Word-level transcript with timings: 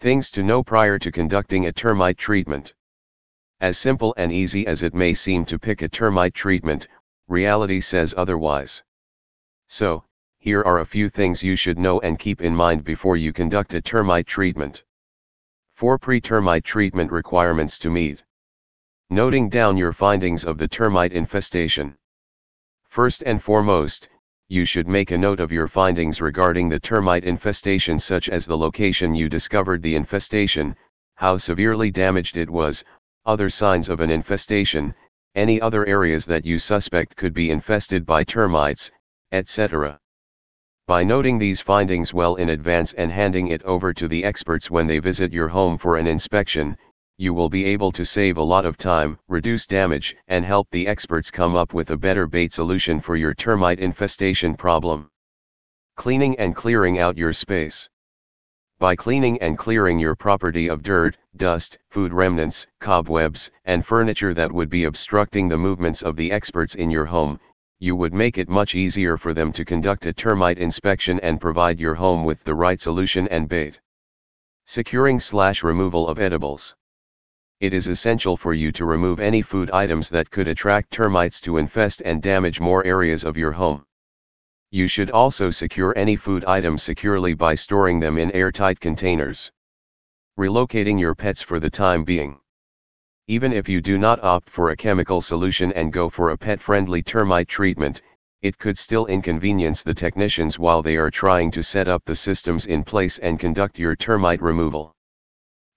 Things 0.00 0.30
to 0.30 0.44
know 0.44 0.62
prior 0.62 0.96
to 0.96 1.10
conducting 1.10 1.66
a 1.66 1.72
termite 1.72 2.18
treatment. 2.18 2.72
As 3.60 3.76
simple 3.76 4.14
and 4.16 4.30
easy 4.30 4.64
as 4.64 4.84
it 4.84 4.94
may 4.94 5.12
seem 5.12 5.44
to 5.46 5.58
pick 5.58 5.82
a 5.82 5.88
termite 5.88 6.34
treatment, 6.34 6.86
reality 7.26 7.80
says 7.80 8.14
otherwise. 8.16 8.84
So, 9.66 10.04
here 10.38 10.62
are 10.62 10.78
a 10.78 10.86
few 10.86 11.08
things 11.08 11.42
you 11.42 11.56
should 11.56 11.78
know 11.78 11.98
and 12.00 12.16
keep 12.16 12.40
in 12.40 12.54
mind 12.54 12.84
before 12.84 13.16
you 13.16 13.32
conduct 13.32 13.74
a 13.74 13.82
termite 13.82 14.28
treatment. 14.28 14.84
4 15.72 15.98
Pre-termite 15.98 16.62
treatment 16.62 17.10
requirements 17.10 17.76
to 17.78 17.90
meet. 17.90 18.22
Noting 19.10 19.48
down 19.48 19.76
your 19.76 19.92
findings 19.92 20.44
of 20.44 20.58
the 20.58 20.68
termite 20.68 21.12
infestation. 21.12 21.98
First 22.84 23.24
and 23.26 23.42
foremost, 23.42 24.08
you 24.50 24.64
should 24.64 24.88
make 24.88 25.10
a 25.10 25.18
note 25.18 25.40
of 25.40 25.52
your 25.52 25.68
findings 25.68 26.22
regarding 26.22 26.70
the 26.70 26.80
termite 26.80 27.24
infestation 27.24 27.98
such 27.98 28.30
as 28.30 28.46
the 28.46 28.56
location 28.56 29.14
you 29.14 29.28
discovered 29.28 29.82
the 29.82 29.94
infestation, 29.94 30.74
how 31.16 31.36
severely 31.36 31.90
damaged 31.90 32.38
it 32.38 32.48
was, 32.48 32.82
other 33.26 33.50
signs 33.50 33.90
of 33.90 34.00
an 34.00 34.10
infestation, 34.10 34.94
any 35.34 35.60
other 35.60 35.84
areas 35.84 36.24
that 36.24 36.46
you 36.46 36.58
suspect 36.58 37.14
could 37.14 37.34
be 37.34 37.50
infested 37.50 38.06
by 38.06 38.24
termites, 38.24 38.90
etc. 39.32 40.00
By 40.86 41.04
noting 41.04 41.38
these 41.38 41.60
findings 41.60 42.14
well 42.14 42.36
in 42.36 42.48
advance 42.48 42.94
and 42.94 43.12
handing 43.12 43.48
it 43.48 43.62
over 43.64 43.92
to 43.92 44.08
the 44.08 44.24
experts 44.24 44.70
when 44.70 44.86
they 44.86 44.98
visit 44.98 45.30
your 45.30 45.48
home 45.48 45.76
for 45.76 45.98
an 45.98 46.06
inspection, 46.06 46.74
you 47.20 47.34
will 47.34 47.48
be 47.48 47.64
able 47.64 47.90
to 47.90 48.04
save 48.04 48.36
a 48.36 48.42
lot 48.42 48.64
of 48.64 48.76
time, 48.76 49.18
reduce 49.26 49.66
damage, 49.66 50.14
and 50.28 50.44
help 50.44 50.68
the 50.70 50.86
experts 50.86 51.32
come 51.32 51.56
up 51.56 51.74
with 51.74 51.90
a 51.90 51.96
better 51.96 52.28
bait 52.28 52.52
solution 52.52 53.00
for 53.00 53.16
your 53.16 53.34
termite 53.34 53.80
infestation 53.80 54.54
problem. 54.54 55.10
Cleaning 55.96 56.38
and 56.38 56.54
clearing 56.54 57.00
out 57.00 57.18
your 57.18 57.32
space. 57.32 57.90
By 58.78 58.94
cleaning 58.94 59.36
and 59.42 59.58
clearing 59.58 59.98
your 59.98 60.14
property 60.14 60.70
of 60.70 60.84
dirt, 60.84 61.16
dust, 61.36 61.76
food 61.90 62.12
remnants, 62.12 62.68
cobwebs, 62.78 63.50
and 63.64 63.84
furniture 63.84 64.32
that 64.34 64.52
would 64.52 64.70
be 64.70 64.84
obstructing 64.84 65.48
the 65.48 65.58
movements 65.58 66.02
of 66.02 66.14
the 66.14 66.30
experts 66.30 66.76
in 66.76 66.88
your 66.88 67.06
home, 67.06 67.40
you 67.80 67.96
would 67.96 68.14
make 68.14 68.38
it 68.38 68.48
much 68.48 68.76
easier 68.76 69.16
for 69.16 69.34
them 69.34 69.50
to 69.54 69.64
conduct 69.64 70.06
a 70.06 70.12
termite 70.12 70.58
inspection 70.58 71.18
and 71.18 71.40
provide 71.40 71.80
your 71.80 71.96
home 71.96 72.24
with 72.24 72.44
the 72.44 72.54
right 72.54 72.80
solution 72.80 73.26
and 73.26 73.48
bait. 73.48 73.80
Securing 74.66 75.18
slash 75.18 75.64
removal 75.64 76.06
of 76.06 76.20
edibles. 76.20 76.76
It 77.60 77.74
is 77.74 77.88
essential 77.88 78.36
for 78.36 78.54
you 78.54 78.70
to 78.70 78.84
remove 78.84 79.18
any 79.18 79.42
food 79.42 79.68
items 79.72 80.08
that 80.10 80.30
could 80.30 80.46
attract 80.46 80.92
termites 80.92 81.40
to 81.40 81.56
infest 81.56 82.02
and 82.04 82.22
damage 82.22 82.60
more 82.60 82.84
areas 82.84 83.24
of 83.24 83.36
your 83.36 83.50
home. 83.50 83.84
You 84.70 84.86
should 84.86 85.10
also 85.10 85.50
secure 85.50 85.92
any 85.96 86.14
food 86.14 86.44
items 86.44 86.84
securely 86.84 87.34
by 87.34 87.56
storing 87.56 87.98
them 87.98 88.16
in 88.16 88.30
airtight 88.30 88.78
containers. 88.78 89.50
Relocating 90.38 91.00
your 91.00 91.16
pets 91.16 91.42
for 91.42 91.58
the 91.58 91.68
time 91.68 92.04
being. 92.04 92.38
Even 93.26 93.52
if 93.52 93.68
you 93.68 93.80
do 93.80 93.98
not 93.98 94.22
opt 94.22 94.48
for 94.48 94.70
a 94.70 94.76
chemical 94.76 95.20
solution 95.20 95.72
and 95.72 95.92
go 95.92 96.08
for 96.08 96.30
a 96.30 96.38
pet-friendly 96.38 97.02
termite 97.02 97.48
treatment, 97.48 98.02
it 98.40 98.56
could 98.58 98.78
still 98.78 99.06
inconvenience 99.06 99.82
the 99.82 99.92
technicians 99.92 100.60
while 100.60 100.80
they 100.80 100.96
are 100.96 101.10
trying 101.10 101.50
to 101.50 101.62
set 101.64 101.88
up 101.88 102.04
the 102.04 102.14
systems 102.14 102.66
in 102.66 102.84
place 102.84 103.18
and 103.18 103.40
conduct 103.40 103.80
your 103.80 103.96
termite 103.96 104.40
removal. 104.40 104.94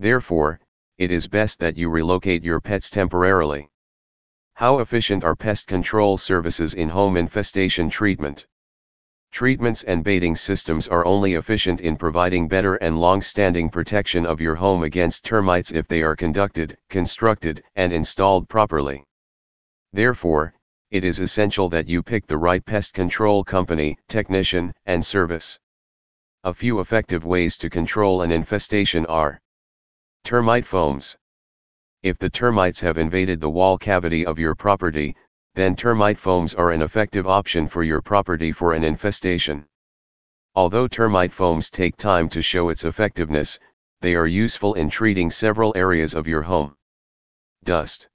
Therefore, 0.00 0.58
it 0.98 1.12
is 1.12 1.28
best 1.28 1.60
that 1.60 1.76
you 1.76 1.88
relocate 1.88 2.42
your 2.42 2.60
pets 2.60 2.90
temporarily. 2.90 3.70
How 4.54 4.80
efficient 4.80 5.22
are 5.22 5.36
pest 5.36 5.68
control 5.68 6.16
services 6.16 6.74
in 6.74 6.88
home 6.88 7.16
infestation 7.16 7.88
treatment? 7.88 8.46
Treatments 9.30 9.84
and 9.84 10.02
baiting 10.02 10.34
systems 10.34 10.88
are 10.88 11.04
only 11.04 11.34
efficient 11.34 11.80
in 11.80 11.96
providing 11.96 12.48
better 12.48 12.74
and 12.76 12.98
long-standing 12.98 13.68
protection 13.70 14.26
of 14.26 14.40
your 14.40 14.56
home 14.56 14.82
against 14.82 15.24
termites 15.24 15.70
if 15.70 15.86
they 15.86 16.02
are 16.02 16.16
conducted, 16.16 16.76
constructed, 16.90 17.62
and 17.76 17.92
installed 17.92 18.48
properly. 18.48 19.04
Therefore, 19.92 20.52
it 20.90 21.04
is 21.04 21.20
essential 21.20 21.68
that 21.68 21.86
you 21.86 22.02
pick 22.02 22.26
the 22.26 22.38
right 22.38 22.64
pest 22.64 22.92
control 22.92 23.44
company, 23.44 23.96
technician, 24.08 24.74
and 24.86 25.06
service. 25.06 25.60
A 26.42 26.52
few 26.52 26.80
effective 26.80 27.24
ways 27.24 27.56
to 27.58 27.70
control 27.70 28.22
an 28.22 28.32
infestation 28.32 29.06
are 29.06 29.40
Termite 30.24 30.66
foams. 30.66 31.16
If 32.02 32.18
the 32.18 32.30
termites 32.30 32.80
have 32.80 32.98
invaded 32.98 33.40
the 33.40 33.50
wall 33.50 33.78
cavity 33.78 34.24
of 34.24 34.38
your 34.38 34.54
property, 34.54 35.16
then 35.54 35.74
termite 35.74 36.18
foams 36.18 36.54
are 36.54 36.70
an 36.70 36.82
effective 36.82 37.26
option 37.26 37.66
for 37.66 37.82
your 37.82 38.00
property 38.00 38.52
for 38.52 38.74
an 38.74 38.84
infestation. 38.84 39.66
Although 40.54 40.86
termite 40.86 41.32
foams 41.32 41.70
take 41.70 41.96
time 41.96 42.28
to 42.28 42.42
show 42.42 42.68
its 42.68 42.84
effectiveness, 42.84 43.58
they 44.00 44.14
are 44.14 44.26
useful 44.26 44.74
in 44.74 44.90
treating 44.90 45.30
several 45.30 45.72
areas 45.76 46.14
of 46.14 46.28
your 46.28 46.42
home. 46.42 46.76
Dust. 47.64 48.08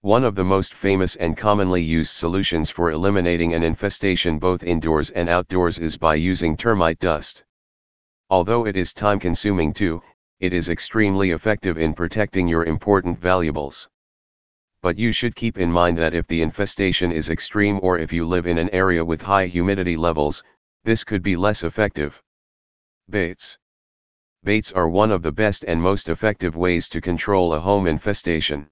One 0.00 0.24
of 0.24 0.34
the 0.34 0.44
most 0.44 0.74
famous 0.74 1.16
and 1.16 1.36
commonly 1.36 1.82
used 1.82 2.16
solutions 2.16 2.70
for 2.70 2.90
eliminating 2.90 3.54
an 3.54 3.62
infestation 3.62 4.38
both 4.38 4.62
indoors 4.64 5.10
and 5.10 5.28
outdoors 5.28 5.78
is 5.78 5.96
by 5.96 6.16
using 6.16 6.56
termite 6.56 6.98
dust. 6.98 7.44
Although 8.30 8.66
it 8.66 8.76
is 8.76 8.92
time 8.92 9.20
consuming 9.20 9.72
too, 9.72 10.02
it 10.40 10.52
is 10.52 10.68
extremely 10.68 11.30
effective 11.30 11.78
in 11.78 11.94
protecting 11.94 12.46
your 12.46 12.64
important 12.64 13.18
valuables 13.18 13.88
but 14.86 14.98
you 14.98 15.10
should 15.10 15.34
keep 15.34 15.58
in 15.58 15.72
mind 15.72 15.98
that 15.98 16.14
if 16.14 16.28
the 16.28 16.40
infestation 16.40 17.10
is 17.10 17.28
extreme 17.28 17.80
or 17.82 17.98
if 17.98 18.12
you 18.12 18.24
live 18.24 18.46
in 18.46 18.56
an 18.56 18.70
area 18.70 19.04
with 19.04 19.20
high 19.20 19.46
humidity 19.46 19.96
levels, 19.96 20.44
this 20.84 21.02
could 21.02 21.24
be 21.24 21.34
less 21.34 21.64
effective. 21.64 22.22
Baits. 23.10 23.58
Baits 24.44 24.70
are 24.70 24.88
one 24.88 25.10
of 25.10 25.22
the 25.22 25.32
best 25.32 25.64
and 25.64 25.82
most 25.82 26.08
effective 26.08 26.54
ways 26.54 26.88
to 26.90 27.00
control 27.00 27.52
a 27.52 27.58
home 27.58 27.88
infestation. 27.88 28.68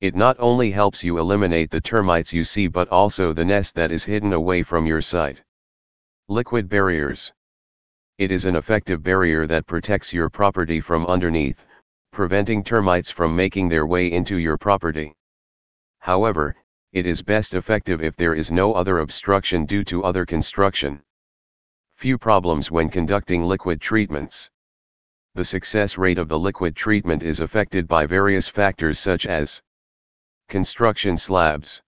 It 0.00 0.16
not 0.16 0.34
only 0.40 0.72
helps 0.72 1.04
you 1.04 1.18
eliminate 1.18 1.70
the 1.70 1.80
termites 1.80 2.32
you 2.32 2.42
see 2.42 2.66
but 2.66 2.88
also 2.88 3.32
the 3.32 3.44
nest 3.44 3.76
that 3.76 3.92
is 3.92 4.02
hidden 4.02 4.32
away 4.32 4.64
from 4.64 4.84
your 4.84 5.00
sight. 5.00 5.44
Liquid 6.26 6.68
barriers. 6.68 7.32
It 8.20 8.30
is 8.30 8.44
an 8.44 8.54
effective 8.54 9.02
barrier 9.02 9.46
that 9.46 9.66
protects 9.66 10.12
your 10.12 10.28
property 10.28 10.80
from 10.80 11.06
underneath, 11.06 11.66
preventing 12.12 12.62
termites 12.62 13.10
from 13.10 13.34
making 13.34 13.68
their 13.68 13.86
way 13.86 14.12
into 14.12 14.36
your 14.36 14.58
property 14.58 15.14
however, 16.00 16.56
it 16.92 17.06
is 17.06 17.22
best 17.22 17.54
effective 17.54 18.02
if 18.02 18.16
there 18.16 18.34
is 18.34 18.50
no 18.50 18.72
other 18.72 18.98
obstruction 18.98 19.64
due 19.66 19.84
to 19.84 20.02
other 20.02 20.24
construction. 20.24 21.00
Few 21.92 22.16
problems 22.18 22.70
when 22.70 22.88
conducting 22.88 23.44
liquid 23.44 23.80
treatments. 23.80 24.50
The 25.34 25.44
success 25.44 25.96
rate 25.98 26.18
of 26.18 26.28
the 26.28 26.38
liquid 26.38 26.74
treatment 26.74 27.22
is 27.22 27.40
affected 27.40 27.86
by 27.86 28.06
various 28.06 28.48
factors 28.48 28.98
such 28.98 29.26
as 29.26 29.62
construction 30.48 31.16
slabs. 31.16 31.82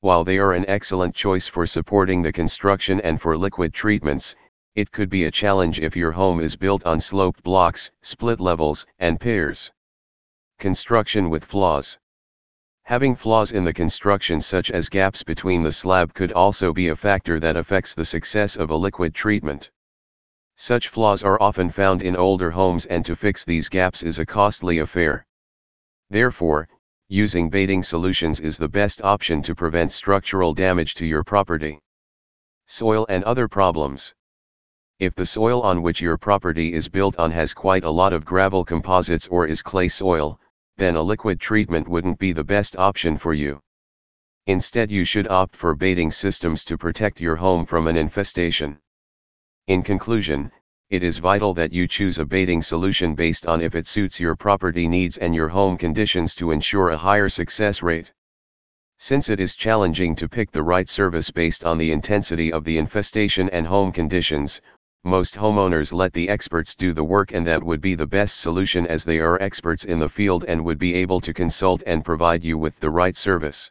While 0.00 0.24
they 0.24 0.38
are 0.38 0.54
an 0.54 0.64
excellent 0.68 1.14
choice 1.14 1.46
for 1.46 1.66
supporting 1.66 2.22
the 2.22 2.32
construction 2.32 3.00
and 3.00 3.20
for 3.20 3.36
liquid 3.36 3.74
treatments, 3.74 4.36
it 4.74 4.90
could 4.90 5.08
be 5.08 5.24
a 5.24 5.30
challenge 5.30 5.80
if 5.80 5.96
your 5.96 6.10
home 6.10 6.40
is 6.40 6.56
built 6.56 6.84
on 6.84 6.98
sloped 6.98 7.42
blocks, 7.44 7.92
split 8.02 8.40
levels, 8.40 8.84
and 8.98 9.20
piers. 9.20 9.70
Construction 10.58 11.30
with 11.30 11.44
flaws. 11.44 11.98
Having 12.82 13.14
flaws 13.14 13.52
in 13.52 13.62
the 13.62 13.72
construction 13.72 14.40
such 14.40 14.70
as 14.72 14.88
gaps 14.88 15.22
between 15.22 15.62
the 15.62 15.70
slab 15.70 16.12
could 16.12 16.32
also 16.32 16.72
be 16.72 16.88
a 16.88 16.96
factor 16.96 17.38
that 17.38 17.56
affects 17.56 17.94
the 17.94 18.04
success 18.04 18.56
of 18.56 18.70
a 18.70 18.76
liquid 18.76 19.14
treatment. 19.14 19.70
Such 20.56 20.88
flaws 20.88 21.22
are 21.22 21.40
often 21.40 21.70
found 21.70 22.02
in 22.02 22.16
older 22.16 22.50
homes 22.50 22.84
and 22.86 23.04
to 23.06 23.14
fix 23.14 23.44
these 23.44 23.68
gaps 23.68 24.02
is 24.02 24.18
a 24.18 24.26
costly 24.26 24.80
affair. 24.80 25.24
Therefore, 26.10 26.68
using 27.08 27.48
baiting 27.48 27.82
solutions 27.82 28.40
is 28.40 28.58
the 28.58 28.68
best 28.68 29.02
option 29.02 29.40
to 29.42 29.54
prevent 29.54 29.92
structural 29.92 30.52
damage 30.52 30.94
to 30.94 31.06
your 31.06 31.22
property. 31.22 31.78
Soil 32.66 33.06
and 33.08 33.22
other 33.24 33.46
problems. 33.46 34.14
If 35.00 35.16
the 35.16 35.26
soil 35.26 35.60
on 35.62 35.82
which 35.82 36.00
your 36.00 36.16
property 36.16 36.72
is 36.72 36.88
built 36.88 37.16
on 37.18 37.32
has 37.32 37.52
quite 37.52 37.82
a 37.82 37.90
lot 37.90 38.12
of 38.12 38.24
gravel 38.24 38.64
composites 38.64 39.26
or 39.26 39.44
is 39.44 39.60
clay 39.60 39.88
soil, 39.88 40.38
then 40.76 40.94
a 40.94 41.02
liquid 41.02 41.40
treatment 41.40 41.88
wouldn't 41.88 42.20
be 42.20 42.30
the 42.30 42.44
best 42.44 42.76
option 42.76 43.18
for 43.18 43.34
you. 43.34 43.60
Instead 44.46 44.92
you 44.92 45.04
should 45.04 45.26
opt 45.26 45.56
for 45.56 45.74
baiting 45.74 46.12
systems 46.12 46.62
to 46.64 46.78
protect 46.78 47.20
your 47.20 47.34
home 47.34 47.66
from 47.66 47.88
an 47.88 47.96
infestation. 47.96 48.78
In 49.66 49.82
conclusion, 49.82 50.52
it 50.90 51.02
is 51.02 51.18
vital 51.18 51.54
that 51.54 51.72
you 51.72 51.88
choose 51.88 52.20
a 52.20 52.24
baiting 52.24 52.62
solution 52.62 53.16
based 53.16 53.46
on 53.46 53.60
if 53.60 53.74
it 53.74 53.88
suits 53.88 54.20
your 54.20 54.36
property 54.36 54.86
needs 54.86 55.18
and 55.18 55.34
your 55.34 55.48
home 55.48 55.76
conditions 55.76 56.36
to 56.36 56.52
ensure 56.52 56.90
a 56.90 56.96
higher 56.96 57.28
success 57.28 57.82
rate. 57.82 58.12
Since 58.98 59.28
it 59.28 59.40
is 59.40 59.56
challenging 59.56 60.14
to 60.14 60.28
pick 60.28 60.52
the 60.52 60.62
right 60.62 60.88
service 60.88 61.32
based 61.32 61.64
on 61.64 61.78
the 61.78 61.90
intensity 61.90 62.52
of 62.52 62.62
the 62.62 62.78
infestation 62.78 63.50
and 63.50 63.66
home 63.66 63.90
conditions, 63.90 64.62
most 65.04 65.34
homeowners 65.34 65.92
let 65.92 66.14
the 66.14 66.30
experts 66.30 66.74
do 66.74 66.94
the 66.94 67.04
work 67.04 67.34
and 67.34 67.46
that 67.46 67.62
would 67.62 67.82
be 67.82 67.94
the 67.94 68.06
best 68.06 68.40
solution 68.40 68.86
as 68.86 69.04
they 69.04 69.18
are 69.18 69.40
experts 69.42 69.84
in 69.84 69.98
the 69.98 70.08
field 70.08 70.46
and 70.48 70.64
would 70.64 70.78
be 70.78 70.94
able 70.94 71.20
to 71.20 71.34
consult 71.34 71.82
and 71.86 72.04
provide 72.04 72.42
you 72.42 72.56
with 72.56 72.80
the 72.80 72.88
right 72.88 73.14
service. 73.14 73.70